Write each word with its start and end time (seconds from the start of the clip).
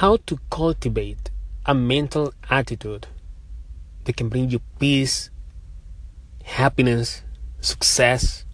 how 0.00 0.16
to 0.16 0.38
cultivate 0.48 1.28
a 1.66 1.74
mental 1.74 2.32
attitude 2.48 3.06
that 4.04 4.16
can 4.16 4.30
bring 4.30 4.48
you 4.48 4.58
peace, 4.78 5.28
happiness, 6.42 7.22
success. 7.60 8.46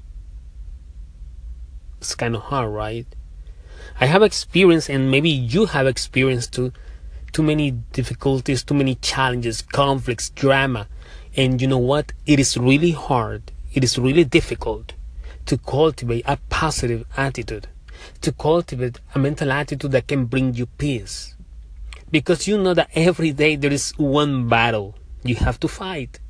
It's 1.98 2.16
kind 2.16 2.34
of 2.34 2.42
hard, 2.42 2.72
right? 2.72 3.06
I 4.00 4.06
have 4.06 4.24
experience, 4.24 4.90
and 4.90 5.08
maybe 5.08 5.30
you 5.30 5.66
have 5.66 5.86
experienced 5.86 6.52
too, 6.52 6.72
too 7.30 7.44
many 7.44 7.70
difficulties, 7.70 8.64
too 8.64 8.74
many 8.74 8.96
challenges, 8.96 9.62
conflicts, 9.62 10.30
drama. 10.30 10.88
And 11.36 11.62
you 11.62 11.68
know 11.68 11.78
what? 11.78 12.10
It 12.26 12.40
is 12.40 12.58
really 12.58 12.90
hard. 12.90 13.52
It 13.72 13.84
is 13.84 14.00
really 14.00 14.24
difficult 14.24 14.94
to 15.44 15.58
cultivate 15.58 16.24
a 16.26 16.38
positive 16.50 17.06
attitude, 17.16 17.68
to 18.22 18.32
cultivate 18.32 18.98
a 19.14 19.20
mental 19.20 19.52
attitude 19.52 19.92
that 19.92 20.08
can 20.08 20.24
bring 20.24 20.54
you 20.54 20.66
peace. 20.66 21.34
Because 22.10 22.46
you 22.46 22.58
know 22.58 22.74
that 22.74 22.90
every 22.94 23.32
day 23.32 23.56
there 23.56 23.72
is 23.72 23.90
one 23.96 24.48
battle 24.48 24.94
you 25.24 25.34
have 25.36 25.58
to 25.60 25.68
fight. 25.68 26.20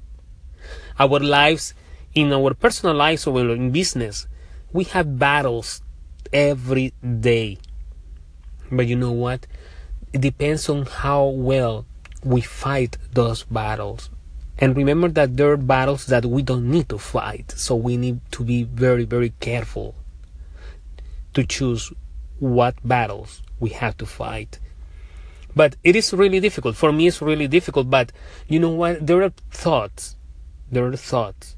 Our 0.99 1.21
lives, 1.21 1.75
in 2.15 2.33
our 2.33 2.55
personal 2.55 2.95
lives 2.95 3.27
or 3.27 3.39
in 3.41 3.71
business, 3.71 4.27
we 4.73 4.85
have 4.85 5.19
battles 5.19 5.83
every 6.33 6.95
day. 7.21 7.59
But 8.71 8.87
you 8.87 8.97
know 8.97 9.13
what? 9.13 9.47
It 10.13 10.23
depends 10.23 10.69
on 10.69 10.87
how 10.87 11.27
well 11.27 11.87
we 12.25 12.41
fight 12.41 12.97
those 13.13 13.45
battles. 13.45 14.11
And 14.59 14.75
remember 14.77 15.09
that 15.09 15.37
there 15.37 15.53
are 15.53 15.57
battles 15.59 16.07
that 16.07 16.25
we 16.25 16.43
don't 16.43 16.71
need 16.71 16.89
to 16.89 16.99
fight. 16.99 17.53
So 17.57 17.77
we 17.77 17.97
need 17.97 18.21
to 18.33 18.43
be 18.43 18.63
very, 18.63 19.05
very 19.05 19.35
careful 19.41 19.95
to 21.35 21.45
choose 21.45 21.93
what 22.39 22.75
battles 22.83 23.43
we 23.61 23.71
have 23.71 23.97
to 23.99 24.07
fight. 24.07 24.59
But 25.57 25.77
it 25.83 25.97
is 25.97 26.13
really 26.13 26.39
difficult. 26.39 26.77
For 26.77 26.93
me, 26.93 27.09
it's 27.09 27.23
really 27.23 27.49
difficult. 27.49 27.89
But 27.89 28.13
you 28.47 28.61
know 28.61 28.71
what? 28.71 29.07
There 29.07 29.23
are 29.23 29.33
thoughts. 29.51 30.17
There 30.71 30.87
are 30.87 30.97
thoughts. 30.97 31.57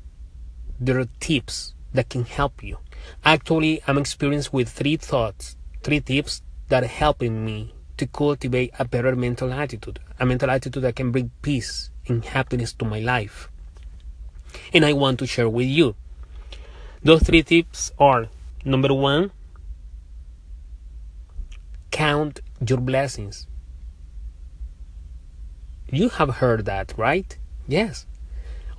There 0.78 1.00
are 1.00 1.08
tips 1.18 1.74
that 1.92 2.08
can 2.08 2.24
help 2.24 2.62
you. 2.62 2.78
Actually, 3.24 3.82
I'm 3.86 3.98
experienced 3.98 4.52
with 4.52 4.68
three 4.68 4.96
thoughts, 4.96 5.56
three 5.82 6.00
tips 6.00 6.42
that 6.68 6.84
are 6.84 6.86
helping 6.86 7.44
me 7.44 7.74
to 7.96 8.06
cultivate 8.06 8.72
a 8.78 8.84
better 8.84 9.16
mental 9.16 9.52
attitude, 9.52 9.98
a 10.20 10.24
mental 10.24 10.50
attitude 10.50 10.84
that 10.84 10.94
can 10.94 11.10
bring 11.10 11.32
peace 11.42 11.90
and 12.06 12.24
happiness 12.24 12.72
to 12.74 12.84
my 12.84 13.00
life. 13.00 13.50
And 14.72 14.84
I 14.84 14.92
want 14.92 15.18
to 15.18 15.26
share 15.26 15.48
with 15.48 15.66
you. 15.66 15.96
Those 17.02 17.22
three 17.22 17.42
tips 17.42 17.90
are 17.98 18.28
number 18.64 18.94
one, 18.94 19.32
count 21.90 22.40
your 22.64 22.78
blessings. 22.78 23.46
You 25.90 26.10
have 26.10 26.36
heard 26.36 26.64
that, 26.66 26.92
right? 26.96 27.36
Yes. 27.66 28.06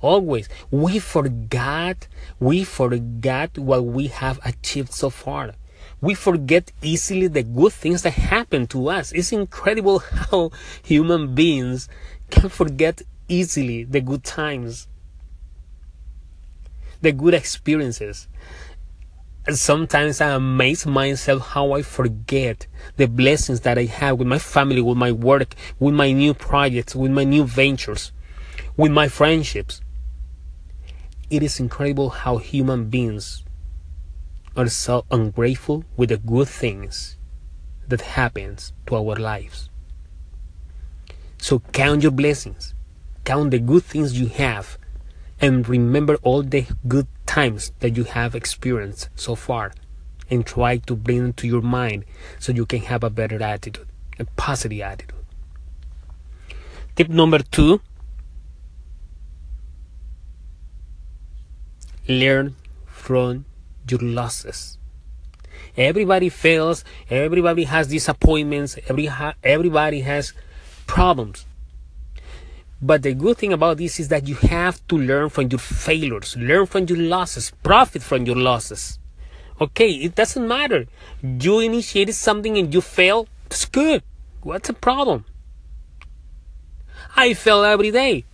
Always. 0.00 0.48
We 0.70 0.98
forgot, 0.98 2.06
we 2.38 2.64
forgot 2.64 3.58
what 3.58 3.84
we 3.84 4.06
have 4.08 4.38
achieved 4.44 4.92
so 4.92 5.10
far. 5.10 5.54
We 6.00 6.14
forget 6.14 6.72
easily 6.82 7.26
the 7.26 7.42
good 7.42 7.72
things 7.72 8.02
that 8.02 8.12
happen 8.12 8.66
to 8.68 8.88
us. 8.88 9.12
It's 9.12 9.32
incredible 9.32 9.98
how 10.30 10.50
human 10.82 11.34
beings 11.34 11.88
can 12.30 12.48
forget 12.48 13.02
easily 13.28 13.84
the 13.84 14.00
good 14.00 14.24
times, 14.24 14.88
the 17.02 17.12
good 17.12 17.34
experiences. 17.34 18.28
Sometimes 19.52 20.20
I 20.20 20.30
amaze 20.30 20.86
myself 20.86 21.48
how 21.48 21.72
I 21.72 21.82
forget 21.82 22.66
the 22.96 23.06
blessings 23.06 23.60
that 23.60 23.78
I 23.78 23.84
have 23.84 24.18
with 24.18 24.28
my 24.28 24.38
family, 24.38 24.80
with 24.80 24.96
my 24.96 25.12
work, 25.12 25.54
with 25.78 25.94
my 25.94 26.12
new 26.12 26.34
projects, 26.34 26.94
with 26.94 27.10
my 27.10 27.24
new 27.24 27.44
ventures, 27.44 28.12
with 28.76 28.92
my 28.92 29.08
friendships. 29.08 29.80
It 31.30 31.42
is 31.42 31.60
incredible 31.60 32.10
how 32.10 32.38
human 32.38 32.90
beings 32.90 33.44
are 34.56 34.68
so 34.68 35.04
ungrateful 35.10 35.84
with 35.96 36.08
the 36.08 36.18
good 36.18 36.48
things 36.48 37.16
that 37.88 38.00
happens 38.00 38.72
to 38.86 38.96
our 38.96 39.16
lives. 39.16 39.68
So 41.38 41.60
count 41.72 42.02
your 42.02 42.12
blessings, 42.12 42.74
count 43.24 43.52
the 43.52 43.58
good 43.58 43.84
things 43.84 44.18
you 44.18 44.26
have, 44.26 44.76
and 45.40 45.68
remember 45.68 46.16
all 46.22 46.42
the 46.42 46.66
good 46.86 47.06
times 47.26 47.72
that 47.80 47.96
you 47.96 48.04
have 48.04 48.34
experienced 48.34 49.08
so 49.14 49.34
far, 49.34 49.72
and 50.30 50.46
try 50.46 50.76
to 50.76 50.94
bring 50.94 51.22
them 51.22 51.32
to 51.34 51.46
your 51.46 51.62
mind 51.62 52.04
so 52.38 52.52
you 52.52 52.66
can 52.66 52.80
have 52.82 53.02
a 53.02 53.10
better 53.10 53.42
attitude, 53.42 53.86
a 54.18 54.24
positive 54.36 54.80
attitude. 54.80 55.14
Tip 56.94 57.08
number 57.08 57.38
two 57.38 57.80
learn 62.08 62.56
from 62.86 63.44
your 63.88 64.00
losses. 64.00 64.78
Everybody 65.76 66.28
fails, 66.28 66.84
everybody 67.08 67.64
has 67.64 67.86
disappointments, 67.88 68.76
every 68.88 69.08
everybody 69.42 70.00
has 70.00 70.32
problems. 70.86 71.46
But 72.82 73.02
the 73.02 73.12
good 73.12 73.36
thing 73.36 73.52
about 73.52 73.76
this 73.76 74.00
is 74.00 74.08
that 74.08 74.26
you 74.26 74.36
have 74.36 74.86
to 74.88 74.96
learn 74.96 75.28
from 75.28 75.48
your 75.50 75.58
failures, 75.58 76.36
learn 76.38 76.64
from 76.64 76.86
your 76.86 76.98
losses, 76.98 77.52
profit 77.62 78.02
from 78.02 78.24
your 78.24 78.36
losses. 78.36 78.98
Okay, 79.60 79.90
it 79.90 80.14
doesn't 80.14 80.48
matter. 80.48 80.86
You 81.22 81.60
initiated 81.60 82.14
something 82.14 82.56
and 82.56 82.72
you 82.72 82.80
fail, 82.80 83.28
that's 83.48 83.66
good. 83.66 84.02
What's 84.42 84.68
the 84.68 84.72
problem? 84.72 85.26
I 87.14 87.34
fail 87.34 87.64
every 87.64 87.90
day. 87.90 88.24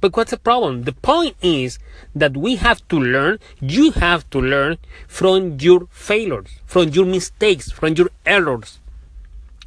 But 0.00 0.16
what's 0.16 0.30
the 0.30 0.38
problem? 0.38 0.84
The 0.84 0.94
point 0.94 1.36
is 1.42 1.78
that 2.14 2.36
we 2.36 2.56
have 2.56 2.86
to 2.88 2.98
learn, 2.98 3.38
you 3.60 3.92
have 3.92 4.28
to 4.30 4.40
learn 4.40 4.78
from 5.06 5.58
your 5.60 5.86
failures, 5.90 6.48
from 6.64 6.88
your 6.88 7.04
mistakes, 7.04 7.70
from 7.70 7.94
your 7.94 8.10
errors. 8.24 8.80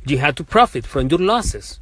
You 0.06 0.18
have 0.18 0.36
to 0.36 0.44
profit 0.44 0.86
from 0.86 1.10
your 1.10 1.20
losses. 1.20 1.80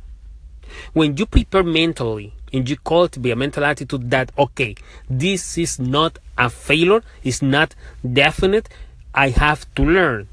When 0.94 1.18
you 1.18 1.26
prepare 1.26 1.64
mentally 1.64 2.34
and 2.52 2.70
you 2.70 2.78
call 2.78 3.06
it 3.06 3.22
be 3.22 3.32
a 3.32 3.36
mental 3.36 3.66
attitude 3.66 4.10
that, 4.12 4.32
okay, 4.38 4.76
this 5.10 5.58
is 5.58 5.80
not 5.80 6.20
a 6.38 6.50
failure, 6.50 7.02
it's 7.24 7.42
not 7.42 7.76
definite, 8.12 8.70
I 9.14 9.30
have 9.30 9.72
to 9.76 9.84
learn. 9.84 10.28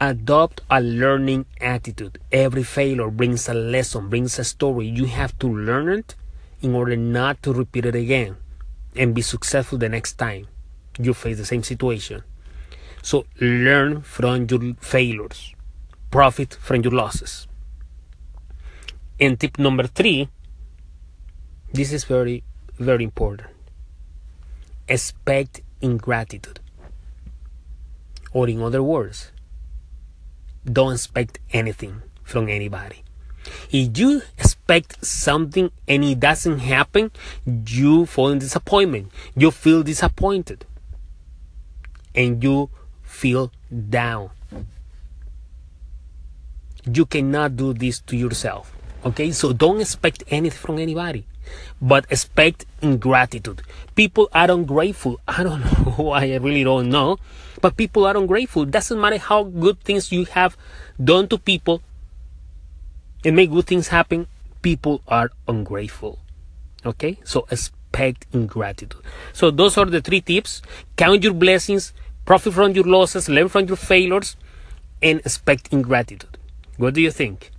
Adopt 0.00 0.60
a 0.70 0.80
learning 0.80 1.46
attitude. 1.60 2.18
Every 2.30 2.62
failure 2.62 3.10
brings 3.10 3.48
a 3.48 3.54
lesson, 3.54 4.08
brings 4.08 4.38
a 4.38 4.44
story. 4.44 4.86
You 4.86 5.06
have 5.06 5.38
to 5.38 5.48
learn 5.48 5.88
it 5.88 6.14
in 6.60 6.74
order 6.74 6.96
not 6.96 7.42
to 7.44 7.52
repeat 7.52 7.86
it 7.86 7.94
again 7.94 8.36
and 8.96 9.14
be 9.14 9.22
successful 9.22 9.78
the 9.78 9.88
next 9.88 10.14
time 10.14 10.46
you 10.98 11.14
face 11.14 11.36
the 11.38 11.44
same 11.44 11.62
situation. 11.62 12.22
So 13.02 13.26
learn 13.40 14.02
from 14.02 14.46
your 14.50 14.74
failures, 14.80 15.54
profit 16.10 16.54
from 16.54 16.82
your 16.82 16.92
losses. 16.92 17.46
And 19.20 19.38
tip 19.38 19.58
number 19.58 19.86
three, 19.86 20.28
this 21.72 21.92
is 21.92 22.04
very, 22.04 22.42
very 22.78 23.04
important. 23.04 23.48
Expect 24.88 25.60
ingratitude. 25.80 26.60
Or 28.32 28.48
in 28.48 28.60
other 28.60 28.82
words, 28.82 29.30
don't 30.64 30.92
expect 30.92 31.38
anything 31.52 32.02
from 32.24 32.48
anybody. 32.48 33.02
If 33.70 33.96
you 33.98 34.22
expect 34.38 35.04
something 35.04 35.70
and 35.86 36.04
it 36.04 36.18
doesn't 36.18 36.58
happen, 36.58 37.10
you 37.46 38.06
fall 38.06 38.30
in 38.30 38.38
disappointment. 38.38 39.12
You 39.36 39.50
feel 39.50 39.82
disappointed. 39.82 40.66
And 42.14 42.42
you 42.42 42.70
feel 43.02 43.52
down. 43.90 44.30
You 46.90 47.06
cannot 47.06 47.56
do 47.56 47.72
this 47.72 48.00
to 48.00 48.16
yourself. 48.16 48.73
Okay, 49.04 49.32
so 49.32 49.52
don't 49.52 49.80
expect 49.80 50.24
anything 50.28 50.58
from 50.58 50.78
anybody, 50.78 51.26
but 51.80 52.06
expect 52.10 52.64
ingratitude. 52.80 53.60
People 53.94 54.30
are 54.32 54.50
ungrateful. 54.50 55.20
I 55.28 55.42
don't 55.42 55.60
know 55.60 55.92
why, 55.96 56.32
I 56.32 56.36
really 56.36 56.64
don't 56.64 56.88
know, 56.88 57.18
but 57.60 57.76
people 57.76 58.06
are 58.06 58.16
ungrateful. 58.16 58.64
Doesn't 58.64 58.98
matter 58.98 59.18
how 59.18 59.44
good 59.44 59.80
things 59.80 60.10
you 60.10 60.24
have 60.26 60.56
done 61.02 61.28
to 61.28 61.36
people, 61.36 61.82
and 63.24 63.36
make 63.36 63.50
good 63.50 63.66
things 63.66 63.88
happen, 63.88 64.26
people 64.62 65.02
are 65.06 65.30
ungrateful. 65.48 66.18
Okay? 66.84 67.18
So 67.24 67.46
expect 67.50 68.26
ingratitude. 68.32 69.02
So 69.32 69.50
those 69.50 69.76
are 69.76 69.84
the 69.86 70.00
three 70.00 70.20
tips. 70.20 70.62
Count 70.96 71.22
your 71.22 71.34
blessings, 71.34 71.92
profit 72.24 72.54
from 72.54 72.72
your 72.72 72.84
losses, 72.84 73.28
learn 73.28 73.48
from 73.48 73.66
your 73.66 73.76
failures, 73.76 74.36
and 75.02 75.20
expect 75.20 75.72
ingratitude. 75.72 76.38
What 76.76 76.94
do 76.94 77.00
you 77.00 77.10
think? 77.10 77.50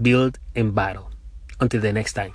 Build 0.00 0.38
and 0.54 0.74
battle. 0.74 1.10
Until 1.60 1.80
the 1.80 1.92
next 1.92 2.12
time. 2.12 2.34